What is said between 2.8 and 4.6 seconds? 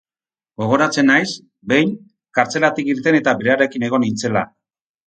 irten eta berarekin egon nintzela.